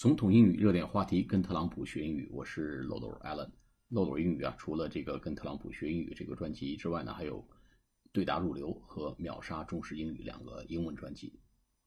[0.00, 3.50] 总统英语热点话题，跟特朗普学英语，我是漏斗 Allen。
[3.90, 7.46] 漏斗英语啊，除了这个跟特朗普学英语这个专辑之外呢，还有
[8.10, 11.38] 对答入流和秒杀中式英语两个英文专辑。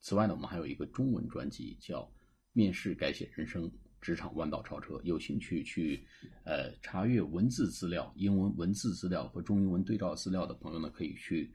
[0.00, 2.02] 此外呢，我们还有一个中文专辑叫
[2.52, 4.96] 《面试改写人生，职场弯道超车》。
[5.04, 6.04] 有兴趣去
[6.44, 11.50] 呃查阅文字资料、英文文字资料和中英文对照资料的朋友呢，可以去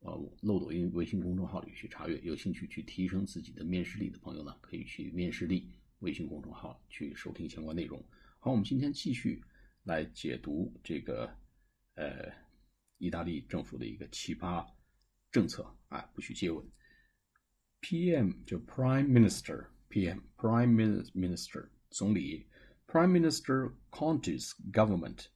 [0.00, 0.10] 呃
[0.42, 2.20] 漏斗英微信公众号里去查阅。
[2.24, 5.70] 有兴趣去提升自己的面试力的朋友呢，可以去面试力。
[6.00, 8.02] 微信公众号去收听相关内容。
[8.38, 9.42] 好，我们今天继续
[9.84, 11.34] 来解读这个
[11.94, 12.30] 呃
[12.98, 14.66] 意大利政府的一个奇葩
[15.30, 16.66] 政策啊，不许接吻。
[17.82, 20.74] PM 就 Prime Minister，PM Prime
[21.14, 22.46] Minister 总理
[22.86, 25.28] ，Prime Minister Conte's government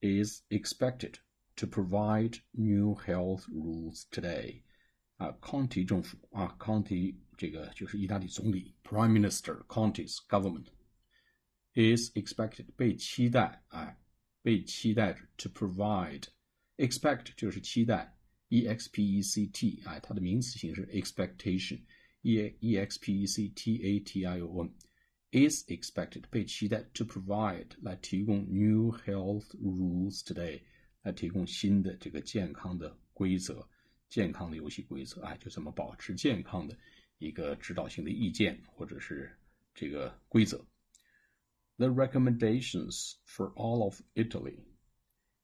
[0.00, 1.14] is expected
[1.56, 4.62] to provide new health rules today。
[5.17, 10.67] 啊，Conte 政府啊，Conte 这个就是意大利总理，Prime Minister Conte's government
[11.73, 13.97] is expected 被期待，哎，
[14.41, 18.15] 被期待着 to provide，expect 就是期待，
[18.49, 24.39] e x p e c t，哎，它的名词形式 expectation，e e x p e c t a t i
[24.39, 30.61] o n，is expected 被期待 to provide 来提供 new health rules today
[31.01, 33.67] 来提供新的这个健康的规则。
[34.09, 36.77] 健康的游戏规则，哎，就怎么保持健康的
[37.17, 39.35] 一个指导性的意见或者是
[39.73, 40.63] 这个规则。
[41.77, 44.59] The recommendations for all of Italy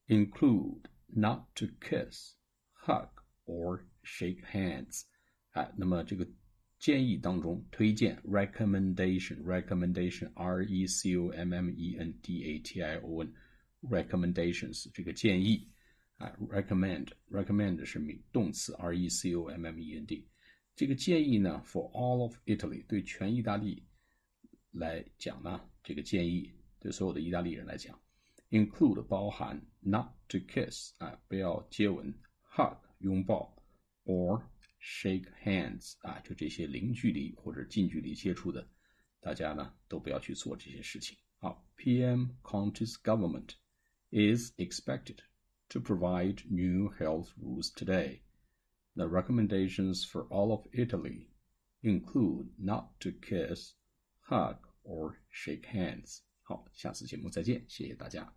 [0.08, 2.36] include not to kiss,
[2.74, 3.10] hug
[3.46, 5.04] or shake hands。
[5.52, 6.28] 哎，那么这个
[6.78, 13.24] 建议当中推荐 recommendation recommendation r e c o m m e n d a t i o
[13.24, 13.34] n
[13.82, 15.68] recommendations 这个建议。
[16.25, 20.27] 啊，recommend，recommend 是名动词，r e c o m m e n d。
[20.75, 23.87] 这个建议呢，for all of Italy，对全意大利
[24.71, 28.01] 来讲呢，这个建议对所有的意大利人来讲
[28.49, 32.15] ，include 包含 not to kiss 啊，不要接吻
[32.57, 33.55] ，hug 拥抱
[34.07, 34.43] ，or
[34.81, 38.67] shake hands 啊，就这些零距离或者近距离接触的，
[39.21, 41.19] 大家呢都不要去做这些事情。
[41.37, 43.51] 好，PM Conte's government
[44.11, 45.19] is expected
[45.74, 48.22] to provide new health rules today.
[48.96, 51.30] The recommendations for all of Italy
[51.84, 53.74] include not to kiss,
[54.22, 56.22] hug, or shake hands.
[56.44, 58.34] 好，下次节目再见，谢谢大家。